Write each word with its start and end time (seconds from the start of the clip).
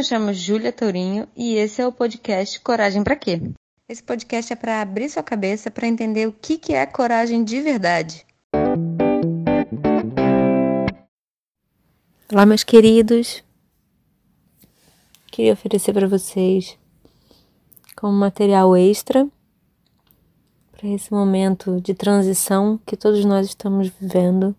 me 0.00 0.04
chamo 0.04 0.32
Júlia 0.32 0.72
Tourinho 0.72 1.28
e 1.36 1.56
esse 1.56 1.82
é 1.82 1.86
o 1.86 1.92
podcast 1.92 2.58
Coragem 2.60 3.04
para 3.04 3.14
quê? 3.14 3.38
Esse 3.86 4.02
podcast 4.02 4.50
é 4.50 4.56
para 4.56 4.80
abrir 4.80 5.10
sua 5.10 5.22
cabeça 5.22 5.70
para 5.70 5.86
entender 5.86 6.26
o 6.26 6.32
que, 6.32 6.56
que 6.56 6.72
é 6.72 6.86
coragem 6.86 7.44
de 7.44 7.60
verdade. 7.60 8.26
Olá, 12.32 12.46
meus 12.46 12.64
queridos. 12.64 13.44
Queria 15.30 15.52
oferecer 15.52 15.92
para 15.92 16.08
vocês 16.08 16.78
como 17.94 18.14
material 18.14 18.74
extra 18.74 19.28
para 20.72 20.88
esse 20.88 21.12
momento 21.12 21.78
de 21.78 21.92
transição 21.92 22.80
que 22.86 22.96
todos 22.96 23.22
nós 23.26 23.48
estamos 23.48 23.88
vivendo. 24.00 24.56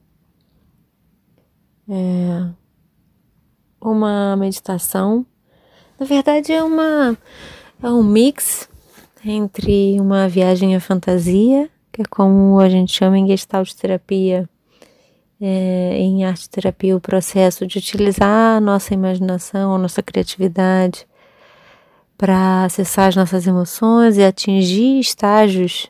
É 1.89 2.61
uma 3.81 4.37
meditação. 4.37 5.25
Na 6.01 6.07
verdade, 6.07 6.51
é 6.51 6.63
uma 6.63 7.15
é 7.83 7.87
um 7.87 8.01
mix 8.01 8.67
entre 9.23 10.01
uma 10.01 10.27
viagem 10.27 10.75
à 10.75 10.79
fantasia, 10.79 11.69
que 11.91 12.01
é 12.01 12.05
como 12.05 12.59
a 12.59 12.67
gente 12.67 12.91
chama 12.91 13.19
em 13.19 13.27
Gestalt 13.27 13.71
terapia, 13.75 14.49
é, 15.39 15.97
em 15.99 16.25
arte 16.25 16.49
terapia, 16.49 16.97
o 16.97 16.99
processo 16.99 17.67
de 17.67 17.77
utilizar 17.77 18.57
a 18.57 18.59
nossa 18.59 18.95
imaginação, 18.95 19.75
a 19.75 19.77
nossa 19.77 20.01
criatividade 20.01 21.05
para 22.17 22.65
acessar 22.65 23.09
as 23.09 23.15
nossas 23.15 23.45
emoções 23.45 24.17
e 24.17 24.23
atingir 24.23 24.99
estágios 24.99 25.87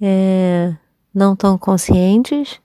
é, 0.00 0.72
não 1.12 1.34
tão 1.34 1.58
conscientes. 1.58 2.60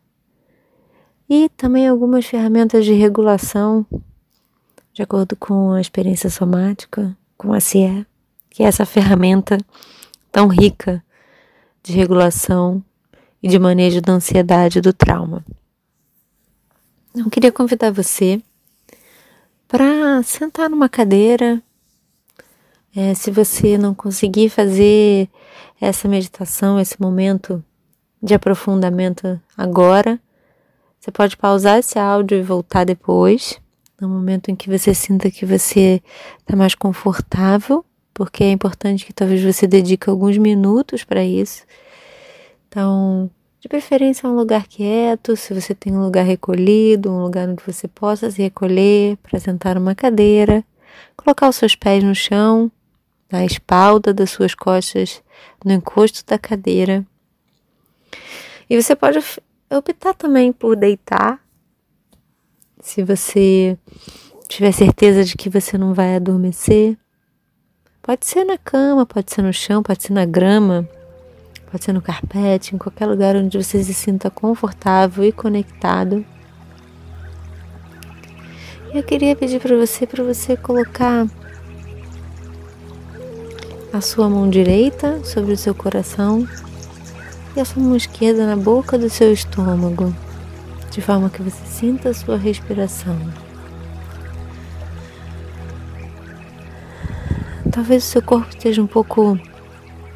E 1.28 1.50
também 1.58 1.88
algumas 1.88 2.28
ferramentas 2.28 2.86
de 2.86 2.94
regulação, 2.94 3.84
de 5.00 5.04
acordo 5.04 5.34
com 5.34 5.72
a 5.72 5.80
experiência 5.80 6.30
somática, 6.30 7.16
com 7.38 7.54
a 7.54 7.62
CIE, 7.62 8.06
que 8.50 8.64
é 8.64 8.66
essa 8.66 8.86
ferramenta 8.86 9.58
tão 10.30 10.50
rica 10.50 11.02
de 11.82 11.94
regulação 11.94 12.84
e 13.42 13.48
de 13.48 13.58
manejo 13.58 14.02
da 14.02 14.12
ansiedade 14.12 14.80
e 14.80 14.82
do 14.82 14.92
trauma. 14.92 15.46
Eu 17.16 17.30
queria 17.30 17.50
convidar 17.50 17.94
você 17.94 18.42
para 19.70 20.22
sentar 20.22 20.70
numa 20.70 20.90
cadeira. 20.90 21.64
É, 22.94 23.14
se 23.14 23.32
você 23.32 23.78
não 23.78 23.96
conseguir 23.96 24.50
fazer 24.50 25.30
essa 25.80 26.10
meditação, 26.10 26.78
esse 26.78 27.02
momento 27.02 27.64
de 28.22 28.34
aprofundamento 28.34 29.40
agora, 29.56 30.20
você 31.00 31.10
pode 31.10 31.38
pausar 31.38 31.80
esse 31.80 31.98
áudio 31.98 32.38
e 32.38 32.44
voltar 32.44 32.84
depois, 32.84 33.62
no 34.00 34.08
momento 34.08 34.50
em 34.50 34.56
que 34.56 34.70
você 34.70 34.94
sinta 34.94 35.30
que 35.30 35.46
você 35.46 36.02
está 36.40 36.56
mais 36.56 36.76
confortável, 36.76 37.86
porque 38.14 38.44
é 38.44 38.52
importante 38.52 39.06
que 39.06 39.14
talvez 39.14 39.44
você 39.44 39.68
dedique 39.68 40.10
alguns 40.10 40.38
minutos 40.38 41.04
para 41.04 41.24
isso. 41.24 41.64
Então, 42.68 43.30
de 43.60 43.68
preferência 43.68 44.28
um 44.30 44.36
lugar 44.36 44.68
quieto, 44.68 45.36
se 45.36 45.54
você 45.54 45.76
tem 45.76 45.94
um 45.94 46.02
lugar 46.02 46.26
recolhido, 46.26 47.12
um 47.12 47.24
lugar 47.24 47.50
onde 47.50 47.64
você 47.66 47.88
possa 47.88 48.32
se 48.32 48.42
recolher, 48.42 49.18
para 49.18 49.40
sentar 49.40 49.76
numa 49.76 49.96
cadeira, 49.96 50.64
colocar 51.18 51.50
os 51.50 51.58
seus 51.58 51.76
pés 51.76 52.04
no 52.04 52.16
chão, 52.16 52.72
na 53.32 53.46
espalda 53.46 54.14
das 54.14 54.32
suas 54.32 54.56
costas, 54.56 55.22
no 55.64 55.74
encosto 55.74 56.26
da 56.26 56.38
cadeira. 56.38 57.06
E 58.70 58.82
você 58.82 58.96
pode 58.96 59.20
optar 59.70 60.14
também 60.14 60.54
por 60.54 60.76
deitar. 60.76 61.40
Se 62.82 63.04
você 63.04 63.78
tiver 64.48 64.72
certeza 64.72 65.24
de 65.26 65.36
que 65.36 65.50
você 65.50 65.78
não 65.78 65.94
vai 65.94 66.16
adormecer, 66.16 66.98
pode 68.02 68.26
ser 68.26 68.46
na 68.46 68.58
cama, 68.58 69.06
pode 69.06 69.32
ser 69.32 69.42
no 69.42 69.52
chão, 69.52 69.84
pode 69.84 70.02
ser 70.02 70.14
na 70.14 70.26
grama, 70.26 70.88
pode 71.70 71.84
ser 71.84 71.92
no 71.92 72.02
carpete, 72.02 72.74
em 72.74 72.78
qualquer 72.78 73.06
lugar 73.06 73.36
onde 73.36 73.62
você 73.62 73.84
se 73.84 73.94
sinta 73.94 74.30
confortável 74.30 75.26
e 75.26 75.32
conectado. 75.32 76.26
Eu 78.94 79.04
queria 79.04 79.36
pedir 79.36 79.60
para 79.60 79.76
você 79.76 80.08
para 80.08 80.24
você 80.24 80.56
colocar 80.56 81.28
a 83.92 84.02
sua 84.02 84.30
mão 84.30 84.50
direita 84.50 85.24
sobre 85.26 85.52
o 85.52 85.58
seu 85.58 85.76
coração 85.76 86.48
e 87.56 87.60
a 87.60 87.66
sua 87.66 87.84
mão 87.84 87.96
esquerda 87.96 88.48
na 88.48 88.56
boca 88.56 88.98
do 88.98 89.10
seu 89.10 89.34
estômago, 89.34 90.16
de 90.90 91.02
forma 91.02 91.30
que 91.30 91.42
você 91.42 91.66
sinta 91.66 92.10
a 92.10 92.14
sua 92.14 92.38
respiração. 92.38 93.18
Talvez 97.72 98.04
o 98.04 98.08
seu 98.08 98.22
corpo 98.22 98.50
esteja 98.50 98.82
um 98.82 98.88
pouco 98.88 99.40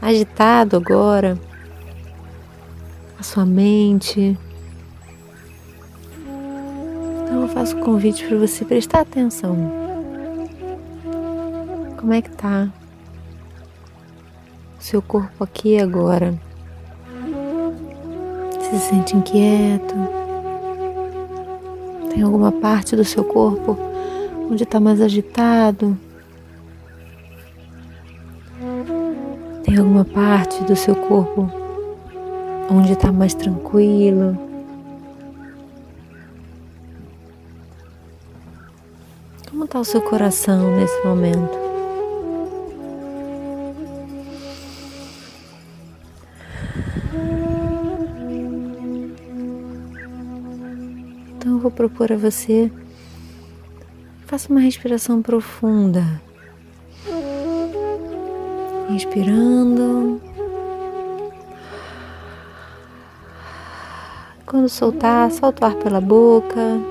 agitado 0.02 0.76
agora, 0.76 1.38
a 3.20 3.24
sua 3.24 3.46
mente. 3.46 4.38
Então 7.24 7.44
eu 7.44 7.48
faço 7.50 7.78
o 7.78 7.82
convite 7.82 8.26
para 8.26 8.38
você 8.38 8.66
prestar 8.66 9.02
atenção. 9.02 9.56
Como 11.98 12.14
é 12.14 12.22
que 12.22 12.32
tá 12.32 12.70
o 14.80 14.84
seu 14.84 15.02
corpo 15.02 15.44
aqui 15.44 15.80
agora? 15.80 16.38
se 18.74 18.90
sente 18.90 19.16
inquieto? 19.16 20.23
Tem 22.14 22.22
alguma 22.22 22.52
parte 22.52 22.96
do 22.96 23.04
seu 23.04 23.24
corpo 23.24 23.76
onde 24.52 24.64
está 24.64 24.80
mais 24.80 25.02
agitado? 25.02 25.98
Tem 29.64 29.78
alguma 29.78 30.06
parte 30.06 30.64
do 30.64 30.76
seu 30.76 30.96
corpo 30.96 31.52
onde 32.70 32.94
está 32.94 33.12
mais 33.12 33.34
tranquilo? 33.34 34.38
Como 39.50 39.66
está 39.66 39.80
o 39.80 39.86
seu 39.86 40.02
coração 40.02 40.76
nesse 40.76 41.04
momento? 41.04 41.63
Vou 51.64 51.72
propor 51.72 52.12
a 52.12 52.18
você, 52.18 52.70
faça 54.26 54.52
uma 54.52 54.60
respiração 54.60 55.22
profunda. 55.22 56.04
Inspirando. 58.90 60.22
Quando 64.46 64.68
soltar, 64.68 65.32
solta 65.32 65.66
o 65.66 65.70
ar 65.70 65.76
pela 65.76 66.02
boca. 66.02 66.82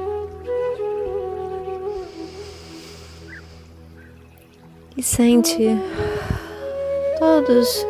E 4.96 5.02
sente 5.02 5.68
todos 7.18 7.86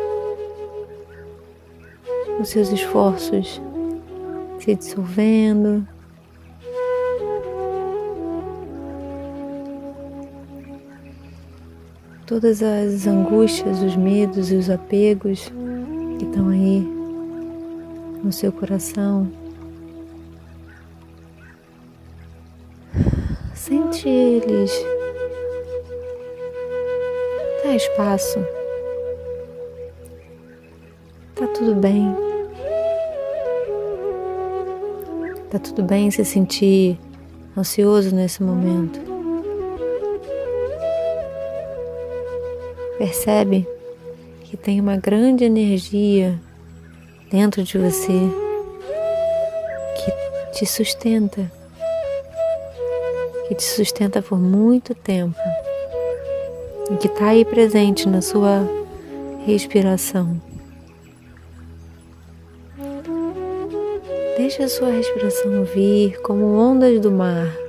os 2.41 2.49
seus 2.49 2.69
esforços 2.73 3.61
se 4.59 4.75
dissolvendo. 4.75 5.92
Todas 12.33 12.63
as 12.63 13.05
angústias, 13.05 13.79
os 13.83 13.95
medos 13.95 14.51
e 14.51 14.55
os 14.55 14.67
apegos 14.67 15.51
que 16.17 16.25
estão 16.25 16.49
aí 16.49 16.79
no 18.23 18.31
seu 18.31 18.51
coração. 18.51 19.31
Sente 23.53 24.09
eles. 24.09 24.71
Dá 27.63 27.75
espaço. 27.75 28.39
Tá 31.35 31.45
tudo 31.49 31.75
bem. 31.75 32.15
Tá 35.51 35.59
tudo 35.59 35.83
bem 35.83 36.09
se 36.09 36.25
sentir 36.25 36.97
ansioso 37.55 38.15
nesse 38.15 38.41
momento. 38.41 39.12
Percebe 43.03 43.67
que 44.45 44.55
tem 44.55 44.79
uma 44.79 44.95
grande 44.95 45.43
energia 45.43 46.39
dentro 47.29 47.61
de 47.61 47.77
você 47.77 48.17
que 49.97 50.57
te 50.57 50.65
sustenta, 50.65 51.51
que 53.45 53.55
te 53.55 53.63
sustenta 53.63 54.21
por 54.21 54.39
muito 54.39 54.95
tempo 54.95 55.35
e 56.89 56.95
que 56.95 57.07
está 57.07 57.31
aí 57.31 57.43
presente 57.43 58.07
na 58.07 58.21
sua 58.21 58.65
respiração. 59.45 60.41
Deixa 64.37 64.63
a 64.63 64.69
sua 64.69 64.91
respiração 64.91 65.65
vir 65.65 66.21
como 66.21 66.55
ondas 66.55 67.01
do 67.01 67.11
mar 67.11 67.62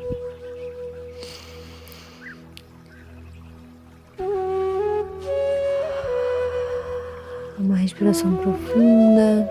inspiração 8.14 8.36
profunda 8.36 9.50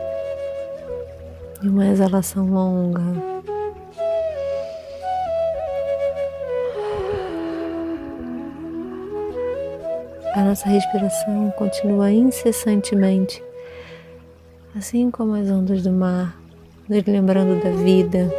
e 1.62 1.68
uma 1.68 1.86
exalação 1.88 2.46
longa. 2.46 3.02
A 10.34 10.44
nossa 10.46 10.70
respiração 10.70 11.54
continua 11.58 12.10
incessantemente, 12.10 13.44
assim 14.76 15.12
como 15.12 15.36
as 15.36 15.50
ondas 15.50 15.84
do 15.84 15.92
mar, 15.92 16.40
nos 16.88 17.04
lembrando 17.04 17.62
da 17.62 17.70
vida. 17.70 18.32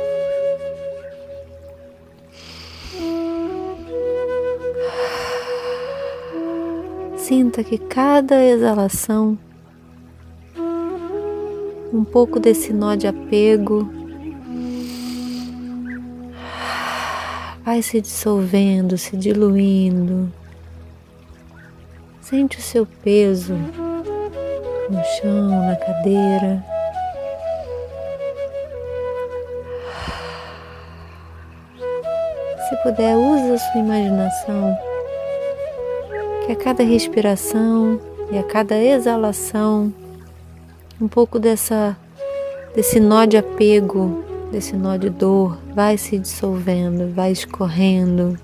Sinta 7.19 7.63
que 7.63 7.77
cada 7.79 8.43
exalação, 8.43 9.39
um 11.95 12.03
pouco 12.03 12.41
desse 12.41 12.73
nó 12.73 12.97
de 12.97 13.07
apego, 13.07 13.89
vai 17.65 17.81
se 17.83 18.01
dissolvendo, 18.01 18.99
se 18.99 19.17
diluindo. 19.17 20.31
Sente 22.21 22.59
o 22.59 22.61
seu 22.61 22.85
peso 22.85 23.55
no 23.55 25.05
chão, 25.05 25.67
na 25.67 25.77
cadeira. 25.77 26.65
Se 32.69 32.77
puder, 32.83 33.17
use 33.17 33.53
a 33.53 33.59
sua 33.59 33.81
imaginação 33.81 34.77
que 36.45 36.53
a 36.53 36.57
cada 36.57 36.83
respiração 36.83 38.01
e 38.33 38.39
a 38.39 38.43
cada 38.43 38.77
exalação, 38.77 39.93
um 41.05 41.09
pouco 41.09 41.39
dessa 41.39 41.95
desse 42.75 42.99
nó 42.99 43.27
de 43.27 43.37
apego, 43.37 44.25
desse 44.51 44.75
nó 44.75 44.97
de 44.97 45.11
dor 45.11 45.59
vai 45.75 45.99
se 45.99 46.19
dissolvendo, 46.19 47.15
vai 47.15 47.31
escorrendo. 47.31 48.39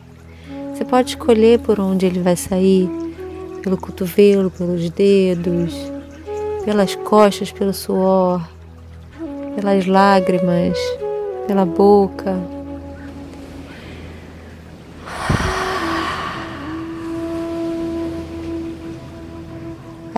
Você 0.74 0.84
pode 0.84 1.10
escolher 1.10 1.58
por 1.60 1.80
onde 1.80 2.04
ele 2.04 2.20
vai 2.20 2.36
sair, 2.36 2.88
pelo 3.62 3.78
cotovelo, 3.78 4.50
pelos 4.50 4.90
dedos, 4.90 5.74
pelas 6.62 6.94
costas, 6.96 7.50
pelo 7.50 7.72
suor, 7.72 8.46
pelas 9.56 9.86
lágrimas, 9.86 10.78
pela 11.46 11.64
boca. 11.64 12.36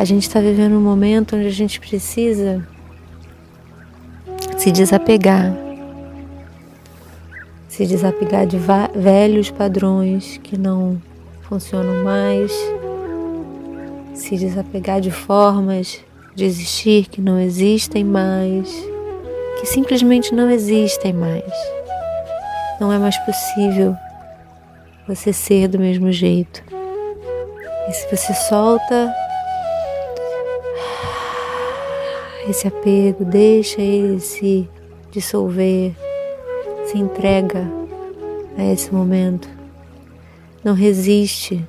A 0.02 0.04
gente 0.04 0.25
está 0.25 0.40
vivendo 0.40 0.72
um 0.72 0.81
momento 0.81 1.37
onde 1.37 1.46
a 1.46 1.52
gente 1.52 1.78
precisa 1.78 2.66
se 4.58 4.72
desapegar, 4.72 5.56
se 7.69 7.87
desapegar 7.87 8.44
de 8.44 8.58
velhos 8.96 9.52
padrões 9.52 10.40
que 10.43 10.58
não 10.58 11.00
funcionam 11.43 12.02
mais, 12.02 12.52
se 14.12 14.37
desapegar 14.37 15.00
de 15.00 15.12
formas 15.12 16.00
de 16.34 16.46
existir 16.46 17.06
que 17.06 17.20
não 17.20 17.38
existem 17.38 18.02
mais, 18.02 18.69
que 19.60 19.66
simplesmente 19.66 20.34
não 20.34 20.50
existem 20.50 21.12
mais. 21.12 21.52
Não 22.81 22.93
é 22.93 22.98
mais 22.98 23.16
possível 23.19 23.94
você 25.06 25.32
ser 25.32 25.69
do 25.69 25.78
mesmo 25.78 26.10
jeito. 26.10 26.60
E 27.88 27.93
se 27.93 28.10
você 28.10 28.34
solta 28.34 29.21
esse 32.49 32.67
apego, 32.67 33.25
deixa 33.25 33.81
ele 33.81 34.21
se 34.21 34.69
dissolver, 35.11 35.94
se 36.87 36.99
entrega 36.99 37.67
a 38.56 38.65
esse 38.65 38.93
momento. 38.93 39.49
Não 40.65 40.75
resiste. 40.75 41.65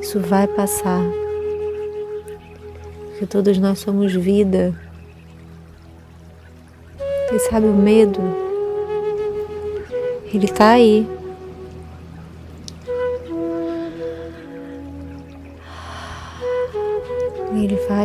Isso 0.00 0.20
vai 0.20 0.46
passar. 0.46 1.02
Porque 3.10 3.26
todos 3.26 3.58
nós 3.58 3.78
somos 3.78 4.12
vida. 4.14 4.74
E 7.32 7.38
sabe 7.38 7.66
o 7.66 7.74
medo? 7.74 8.20
Ele 10.32 10.44
está 10.44 10.70
aí. 10.70 11.15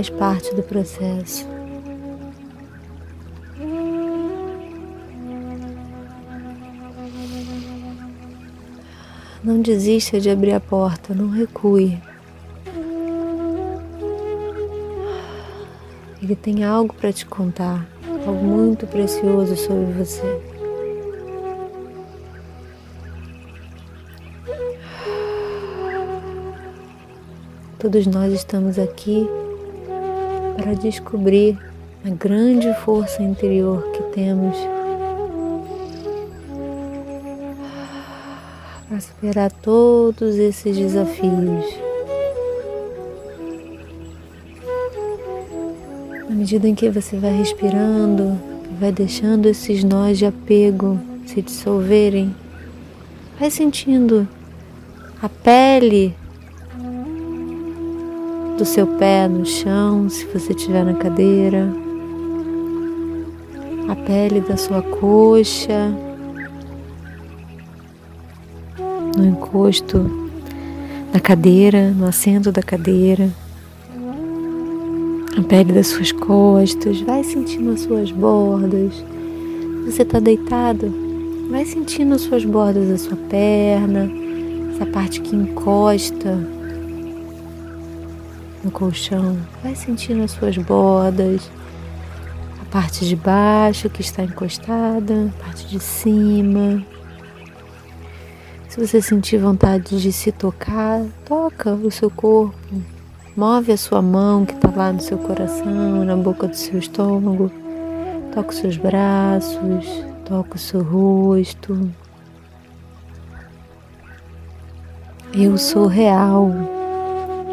Faz 0.01 0.09
parte 0.09 0.55
do 0.55 0.63
processo. 0.63 1.47
Não 9.43 9.61
desista 9.61 10.19
de 10.19 10.29
abrir 10.29 10.53
a 10.53 10.59
porta, 10.59 11.13
não 11.13 11.29
recue. 11.29 12.01
Ele 16.21 16.35
tem 16.35 16.63
algo 16.63 16.93
para 16.93 17.11
te 17.11 17.25
contar, 17.25 17.87
algo 18.25 18.43
muito 18.43 18.87
precioso 18.87 19.55
sobre 19.55 19.85
você. 19.93 20.41
Todos 27.77 28.05
nós 28.05 28.31
estamos 28.31 28.77
aqui 28.77 29.27
para 30.61 30.75
descobrir 30.75 31.57
a 32.05 32.09
grande 32.11 32.71
força 32.85 33.23
interior 33.23 33.91
que 33.93 34.03
temos 34.13 34.55
para 38.87 38.99
superar 38.99 39.51
todos 39.51 40.35
esses 40.35 40.77
desafios. 40.77 41.65
Na 46.29 46.35
medida 46.35 46.67
em 46.67 46.75
que 46.75 46.89
você 46.89 47.17
vai 47.17 47.35
respirando, 47.35 48.37
vai 48.79 48.91
deixando 48.91 49.47
esses 49.47 49.83
nós 49.83 50.19
de 50.19 50.27
apego 50.27 50.99
se 51.25 51.41
dissolverem, 51.41 52.35
vai 53.39 53.49
sentindo 53.49 54.27
a 55.21 55.27
pele 55.27 56.13
do 58.61 58.65
seu 58.65 58.85
pé 58.85 59.27
no 59.27 59.43
chão, 59.43 60.07
se 60.07 60.23
você 60.27 60.53
estiver 60.53 60.85
na 60.85 60.93
cadeira, 60.93 61.67
a 63.89 63.95
pele 63.95 64.39
da 64.39 64.55
sua 64.55 64.83
coxa, 64.83 65.91
no 69.17 69.25
encosto 69.25 70.29
da 71.11 71.19
cadeira, 71.19 71.89
no 71.89 72.05
assento 72.05 72.51
da 72.51 72.61
cadeira, 72.61 73.31
a 75.35 75.41
pele 75.41 75.73
das 75.73 75.87
suas 75.87 76.11
costas, 76.11 77.01
vai 77.01 77.23
sentindo 77.23 77.71
as 77.71 77.79
suas 77.79 78.11
bordas. 78.11 78.93
Você 79.87 80.03
está 80.03 80.19
deitado, 80.19 80.93
vai 81.49 81.65
sentindo 81.65 82.13
as 82.13 82.21
suas 82.21 82.45
bordas 82.45 82.87
da 82.89 82.97
sua 82.99 83.17
perna, 83.27 84.07
essa 84.75 84.85
parte 84.85 85.19
que 85.19 85.35
encosta 85.35 86.60
no 88.63 88.71
colchão. 88.71 89.37
Vai 89.63 89.75
sentindo 89.75 90.23
as 90.23 90.31
suas 90.31 90.57
bordas, 90.57 91.49
a 92.61 92.65
parte 92.65 93.05
de 93.05 93.15
baixo 93.15 93.89
que 93.89 94.01
está 94.01 94.23
encostada, 94.23 95.29
a 95.29 95.43
parte 95.43 95.67
de 95.67 95.79
cima. 95.79 96.83
Se 98.69 98.79
você 98.79 99.01
sentir 99.01 99.37
vontade 99.37 100.01
de 100.01 100.11
se 100.11 100.31
tocar, 100.31 101.03
toca 101.25 101.73
o 101.73 101.91
seu 101.91 102.09
corpo. 102.09 102.55
Move 103.35 103.71
a 103.71 103.77
sua 103.77 104.01
mão 104.01 104.45
que 104.45 104.53
está 104.53 104.71
lá 104.75 104.93
no 104.93 105.01
seu 105.01 105.17
coração, 105.17 106.05
na 106.05 106.15
boca 106.15 106.47
do 106.47 106.55
seu 106.55 106.79
estômago. 106.79 107.51
Toca 108.33 108.49
os 108.49 108.57
seus 108.57 108.77
braços, 108.77 110.05
toca 110.25 110.55
o 110.55 110.59
seu 110.59 110.81
rosto. 110.81 111.91
Eu 115.33 115.57
sou 115.57 115.87
real 115.87 116.80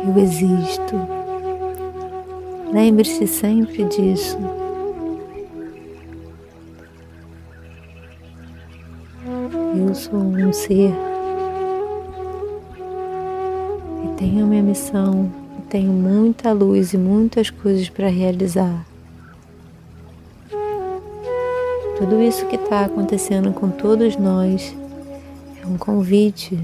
eu 0.09 0.19
existo. 0.19 0.97
Lembre-se 2.73 3.27
sempre 3.27 3.85
disso. 3.85 4.39
Eu 9.77 9.95
sou 9.95 10.19
um 10.19 10.53
ser 10.53 10.93
e 14.05 14.09
tenho 14.17 14.47
minha 14.47 14.63
missão, 14.63 15.31
tenho 15.69 15.93
muita 15.93 16.53
luz 16.53 16.93
e 16.95 16.99
muitas 16.99 17.51
coisas 17.51 17.89
para 17.89 18.09
realizar. 18.09 18.87
Tudo 21.99 22.23
isso 22.23 22.47
que 22.47 22.57
está 22.57 22.85
acontecendo 22.85 23.53
com 23.53 23.71
todos 23.71 24.17
nós 24.17 24.75
é 25.63 25.67
um 25.67 25.77
convite 25.77 26.59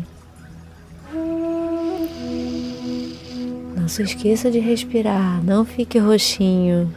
se 3.94 4.02
esqueça 4.02 4.50
de 4.50 4.58
respirar, 4.58 5.40
não 5.44 5.64
fique 5.64 6.00
roxinho. 6.00 6.92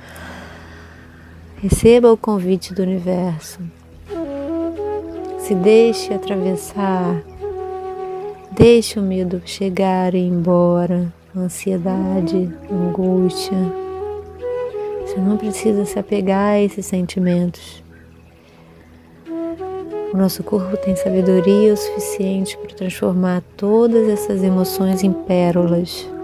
Receba 1.62 2.12
o 2.12 2.18
convite 2.18 2.74
do 2.74 2.82
universo. 2.82 3.60
Se 5.38 5.54
deixe 5.54 6.12
atravessar. 6.12 7.22
Deixe 8.50 9.00
o 9.00 9.04
medo 9.04 9.40
chegar 9.46 10.16
e 10.16 10.18
ir 10.18 10.28
embora. 10.28 11.14
Ansiedade, 11.36 12.52
angústia. 12.72 13.58
Você 15.02 15.20
não 15.20 15.38
precisa 15.38 15.86
se 15.86 16.00
apegar 16.00 16.54
a 16.54 16.60
esses 16.60 16.88
sentimentos. 16.88 17.84
O 20.12 20.18
nosso 20.18 20.44
corpo 20.44 20.76
tem 20.78 20.96
sabedoria 20.96 21.76
o 21.76 21.78
suficiente 21.78 22.58
para 22.58 22.76
transformar 22.76 23.44
todas 23.56 24.10
essas 24.10 24.42
emoções 24.42 25.04
em 25.04 25.14
pérolas. 25.14 26.17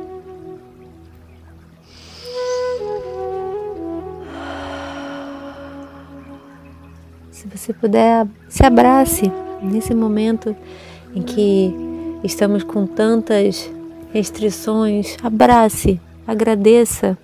Se 7.64 7.72
puder, 7.72 8.28
se 8.50 8.66
abrace 8.66 9.32
nesse 9.62 9.96
momento 9.96 10.54
em 11.16 11.22
que 11.22 11.74
estamos 12.22 12.62
com 12.62 12.86
tantas 12.86 13.72
restrições. 14.12 15.16
Abrace, 15.24 15.98
agradeça 16.28 17.18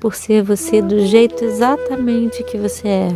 por 0.00 0.14
ser 0.14 0.42
você 0.42 0.80
do 0.80 1.04
jeito 1.04 1.44
exatamente 1.44 2.42
que 2.44 2.56
você 2.56 2.88
é. 2.88 3.08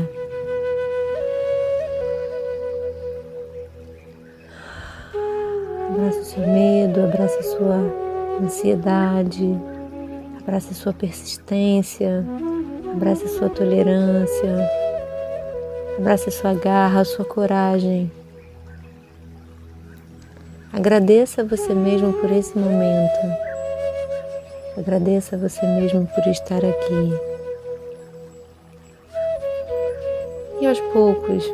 Abraça 5.88 6.20
o 6.20 6.24
seu 6.24 6.46
medo, 6.46 7.00
abraça 7.04 7.38
a 7.38 7.42
sua 7.42 8.38
ansiedade, 8.42 9.58
abraça 10.42 10.72
a 10.72 10.74
sua 10.74 10.92
persistência, 10.92 12.22
abraça 12.92 13.24
a 13.24 13.28
sua 13.28 13.48
tolerância. 13.48 14.89
Abrace 16.00 16.30
a 16.30 16.32
sua 16.32 16.54
garra, 16.54 17.02
a 17.02 17.04
sua 17.04 17.26
coragem. 17.26 18.10
Agradeça 20.72 21.42
a 21.42 21.44
você 21.44 21.74
mesmo 21.74 22.14
por 22.14 22.32
esse 22.32 22.56
momento. 22.56 23.20
Agradeça 24.78 25.36
a 25.36 25.38
você 25.38 25.60
mesmo 25.66 26.06
por 26.06 26.26
estar 26.26 26.64
aqui. 26.64 27.12
E 30.62 30.66
aos 30.66 30.80
poucos, 30.90 31.44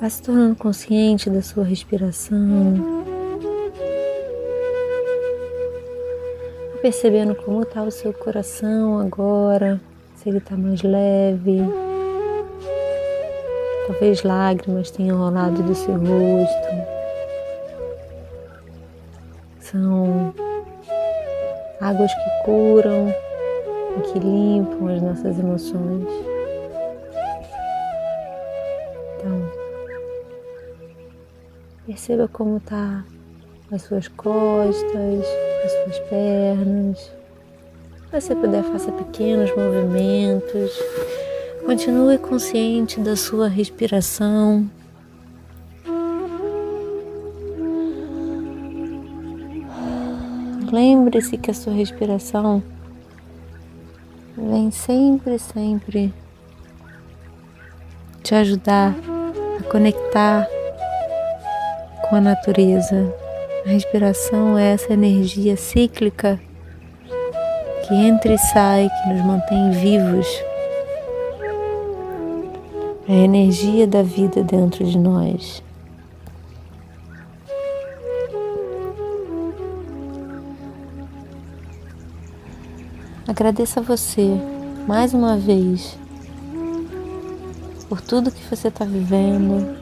vá 0.00 0.10
se 0.10 0.20
tornando 0.20 0.56
consciente 0.56 1.30
da 1.30 1.42
sua 1.42 1.62
respiração. 1.62 3.04
Percebendo 6.82 7.36
como 7.36 7.62
está 7.62 7.84
o 7.84 7.90
seu 7.92 8.12
coração 8.12 8.98
agora, 8.98 9.80
se 10.16 10.28
ele 10.28 10.38
está 10.38 10.56
mais 10.56 10.82
leve. 10.82 11.83
Talvez 13.86 14.22
lágrimas 14.22 14.90
tenham 14.90 15.18
rolado 15.18 15.62
do 15.62 15.74
seu 15.74 15.94
rosto. 15.94 16.94
São 19.60 20.34
águas 21.80 22.10
que 22.14 22.44
curam 22.44 23.14
e 23.98 24.00
que 24.00 24.18
limpam 24.18 24.88
as 24.88 25.02
nossas 25.02 25.38
emoções. 25.38 26.08
Então, 29.16 29.50
perceba 31.86 32.26
como 32.28 32.56
está 32.56 33.04
as 33.70 33.82
suas 33.82 34.08
costas, 34.08 35.26
as 35.64 35.72
suas 35.72 35.98
pernas. 36.08 36.98
Se 38.10 38.20
você 38.20 38.34
puder, 38.34 38.62
faça 38.62 38.90
pequenos 38.92 39.54
movimentos 39.54 40.72
Continue 41.66 42.18
consciente 42.18 43.00
da 43.00 43.16
sua 43.16 43.48
respiração. 43.48 44.70
Lembre-se 50.70 51.38
que 51.38 51.50
a 51.50 51.54
sua 51.54 51.72
respiração 51.72 52.62
vem 54.36 54.70
sempre, 54.70 55.38
sempre 55.38 56.12
te 58.22 58.34
ajudar 58.34 58.94
a 59.58 59.62
conectar 59.70 60.46
com 62.08 62.16
a 62.16 62.20
natureza. 62.20 63.10
A 63.64 63.70
respiração 63.70 64.58
é 64.58 64.72
essa 64.72 64.92
energia 64.92 65.56
cíclica 65.56 66.38
que 67.88 67.94
entra 67.94 68.34
e 68.34 68.38
sai, 68.38 68.88
que 68.88 69.14
nos 69.14 69.24
mantém 69.24 69.70
vivos 69.70 70.26
a 73.06 73.12
energia 73.12 73.86
da 73.86 74.02
vida 74.02 74.42
dentro 74.42 74.84
de 74.84 74.98
nós. 74.98 75.62
Agradeça 83.28 83.80
a 83.80 83.82
você 83.82 84.30
mais 84.86 85.12
uma 85.12 85.36
vez 85.36 85.98
por 87.88 88.00
tudo 88.00 88.30
que 88.30 88.42
você 88.44 88.68
está 88.68 88.84
vivendo. 88.84 89.76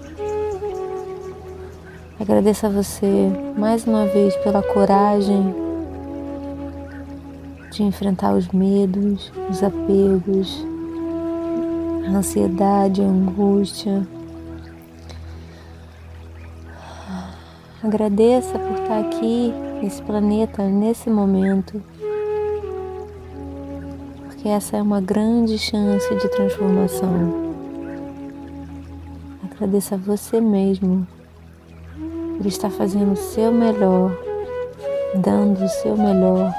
Agradeça 2.19 2.67
a 2.67 2.71
você 2.71 3.31
mais 3.57 3.85
uma 3.85 4.07
vez 4.07 4.35
pela 4.39 4.63
coragem 4.63 5.55
de 7.71 7.83
enfrentar 7.83 8.35
os 8.35 8.49
medos, 8.49 9.33
os 9.51 9.63
apegos, 9.63 10.72
ansiedade, 12.09 13.03
angústia. 13.03 14.07
Agradeça 17.83 18.59
por 18.59 18.79
estar 18.81 19.01
aqui 19.01 19.53
nesse 19.83 20.01
planeta, 20.03 20.69
nesse 20.69 21.11
momento, 21.11 21.83
porque 24.25 24.49
essa 24.49 24.77
é 24.77 24.83
uma 24.83 25.01
grande 25.01 25.59
chance 25.59 26.09
de 26.15 26.29
transformação. 26.29 27.53
Agradeça 29.51 29.97
a 29.97 29.99
você 29.99 30.41
mesmo 30.41 31.07
por 32.37 32.47
estar 32.47 32.71
fazendo 32.71 33.13
o 33.13 33.17
seu 33.17 33.53
melhor, 33.53 34.17
dando 35.17 35.65
o 35.65 35.69
seu 35.69 35.97
melhor. 35.97 36.53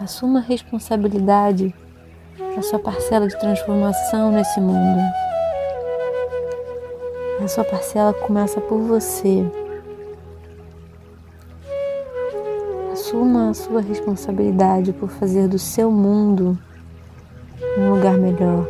Assuma 0.00 0.38
a 0.40 0.42
responsabilidade 0.42 1.74
a 2.60 2.62
sua 2.62 2.78
parcela 2.78 3.26
de 3.26 3.38
transformação 3.38 4.30
nesse 4.30 4.60
mundo. 4.60 5.00
A 7.42 7.48
sua 7.48 7.64
parcela 7.64 8.12
começa 8.12 8.60
por 8.60 8.78
você. 8.80 9.50
Assuma 12.92 13.48
a 13.48 13.54
sua 13.54 13.80
responsabilidade 13.80 14.92
por 14.92 15.08
fazer 15.08 15.48
do 15.48 15.58
seu 15.58 15.90
mundo 15.90 16.58
um 17.78 17.94
lugar 17.94 18.18
melhor. 18.18 18.68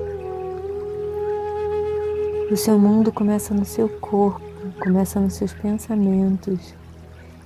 O 2.49 2.57
seu 2.57 2.79
mundo 2.79 3.11
começa 3.11 3.53
no 3.53 3.65
seu 3.65 3.89
corpo, 3.89 4.41
começa 4.81 5.19
nos 5.19 5.35
seus 5.35 5.53
pensamentos, 5.53 6.75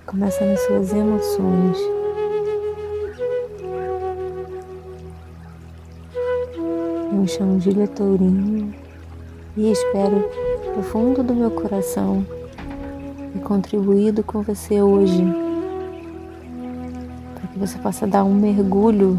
começa 0.05 0.45
nas 0.45 0.61
suas 0.61 0.93
emoções. 0.93 2.04
Me 7.25 7.31
chamo 7.31 7.59
Julia 7.59 7.89
Tourinho 7.89 8.75
e 9.57 9.73
espero 9.73 10.29
do 10.77 10.83
fundo 10.83 11.23
do 11.23 11.35
meu 11.35 11.51
coração 11.51 12.23
ter 13.33 13.39
contribuído 13.41 14.23
com 14.23 14.43
você 14.43 14.83
hoje 14.83 15.25
para 17.35 17.49
que 17.49 17.59
você 17.59 17.79
possa 17.79 18.07
dar 18.07 18.25
um 18.25 18.35
mergulho 18.35 19.19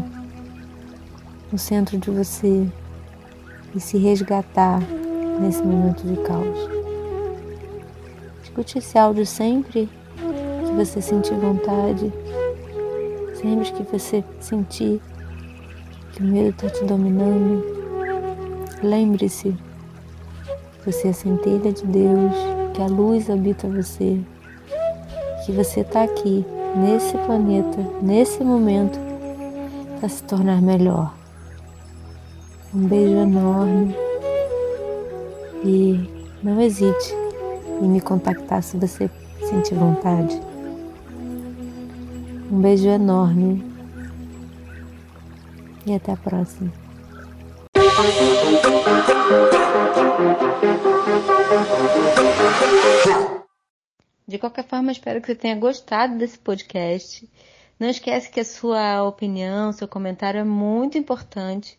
no 1.50 1.58
centro 1.58 1.98
de 1.98 2.08
você 2.08 2.68
e 3.74 3.80
se 3.80 3.98
resgatar 3.98 4.80
nesse 5.40 5.64
momento 5.64 6.06
de 6.06 6.16
caos. 6.22 6.70
Escute 8.44 8.78
esse 8.78 8.96
áudio 8.96 9.26
sempre 9.26 9.88
que 10.64 10.72
você 10.76 11.02
sentir 11.02 11.34
vontade, 11.34 12.12
sempre 13.34 13.72
que 13.72 13.82
você 13.82 14.22
sentir 14.38 15.02
que 16.12 16.22
o 16.22 16.24
medo 16.24 16.50
está 16.50 16.70
te 16.70 16.84
dominando. 16.84 17.75
Lembre-se, 18.86 19.52
você 20.84 21.08
é 21.08 21.10
a 21.10 21.12
centelha 21.12 21.72
de 21.72 21.84
Deus, 21.84 22.32
que 22.72 22.80
a 22.80 22.86
luz 22.86 23.28
habita 23.28 23.68
você, 23.68 24.20
que 25.44 25.50
você 25.50 25.80
está 25.80 26.04
aqui, 26.04 26.46
nesse 26.76 27.18
planeta, 27.18 27.78
nesse 28.00 28.44
momento, 28.44 28.96
para 29.98 30.08
se 30.08 30.22
tornar 30.22 30.62
melhor. 30.62 31.12
Um 32.72 32.86
beijo 32.86 33.16
enorme 33.16 33.96
e 35.64 36.08
não 36.40 36.60
hesite 36.60 37.12
em 37.82 37.88
me 37.88 38.00
contactar 38.00 38.62
se 38.62 38.76
você 38.76 39.10
sentir 39.50 39.74
vontade. 39.74 40.40
Um 42.52 42.60
beijo 42.60 42.86
enorme 42.86 43.64
e 45.84 45.92
até 45.92 46.12
a 46.12 46.16
próxima. 46.16 46.85
De 54.28 54.38
qualquer 54.38 54.66
forma, 54.66 54.92
espero 54.92 55.20
que 55.22 55.28
você 55.28 55.34
tenha 55.34 55.56
gostado 55.56 56.18
desse 56.18 56.38
podcast. 56.38 57.26
Não 57.80 57.88
esquece 57.88 58.30
que 58.30 58.40
a 58.40 58.44
sua 58.44 59.02
opinião, 59.02 59.72
seu 59.72 59.88
comentário 59.88 60.40
é 60.40 60.44
muito 60.44 60.98
importante. 60.98 61.78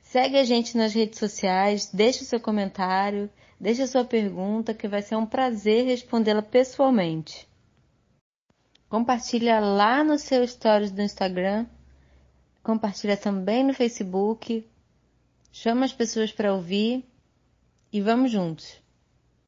Segue 0.00 0.38
a 0.38 0.44
gente 0.44 0.78
nas 0.78 0.94
redes 0.94 1.18
sociais, 1.18 1.90
deixe 1.92 2.22
o 2.22 2.26
seu 2.26 2.40
comentário, 2.40 3.28
deixe 3.60 3.82
a 3.82 3.86
sua 3.86 4.06
pergunta, 4.06 4.72
que 4.72 4.88
vai 4.88 5.02
ser 5.02 5.16
um 5.16 5.26
prazer 5.26 5.84
respondê-la 5.84 6.42
pessoalmente. 6.42 7.46
Compartilha 8.88 9.60
lá 9.60 10.02
no 10.02 10.18
seu 10.18 10.46
stories 10.46 10.90
do 10.90 11.02
Instagram, 11.02 11.66
compartilha 12.62 13.16
também 13.16 13.62
no 13.62 13.74
Facebook, 13.74 14.66
chama 15.52 15.84
as 15.84 15.92
pessoas 15.92 16.32
para 16.32 16.52
ouvir 16.52 17.04
e 17.92 18.00
vamos 18.00 18.32
juntos. 18.32 18.81